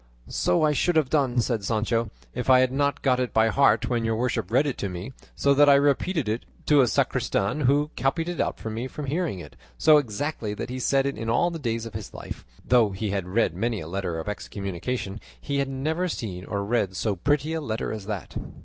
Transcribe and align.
"So 0.27 0.63
I 0.63 0.71
should 0.73 0.95
have 0.95 1.11
done," 1.11 1.41
said 1.41 1.63
Sancho, 1.63 2.09
"if 2.33 2.49
I 2.49 2.61
had 2.61 2.71
not 2.71 3.03
got 3.03 3.19
it 3.19 3.35
by 3.35 3.49
heart 3.49 3.87
when 3.87 4.03
your 4.03 4.15
worship 4.15 4.49
read 4.49 4.65
it 4.65 4.75
to 4.79 4.89
me, 4.89 5.13
so 5.35 5.53
that 5.53 5.69
I 5.69 5.75
repeated 5.75 6.27
it 6.27 6.43
to 6.65 6.81
a 6.81 6.87
sacristan, 6.87 7.61
who 7.67 7.91
copied 7.95 8.27
it 8.27 8.41
out 8.41 8.57
for 8.59 8.71
me 8.71 8.87
from 8.87 9.05
hearing 9.05 9.37
it, 9.37 9.55
so 9.77 9.99
exactly 9.99 10.55
that 10.55 10.71
he 10.71 10.79
said 10.79 11.05
in 11.05 11.29
all 11.29 11.51
the 11.51 11.59
days 11.59 11.85
of 11.85 11.93
his 11.93 12.15
life, 12.15 12.43
though 12.65 12.89
he 12.89 13.11
had 13.11 13.27
read 13.27 13.53
many 13.53 13.79
a 13.79 13.87
letter 13.87 14.17
of 14.17 14.27
excommunication, 14.27 15.19
he 15.39 15.59
had 15.59 15.69
never 15.69 16.07
seen 16.07 16.45
or 16.45 16.65
read 16.65 16.95
so 16.95 17.15
pretty 17.15 17.53
a 17.53 17.61
letter 17.61 17.91
as 17.93 18.07
that." 18.07 18.35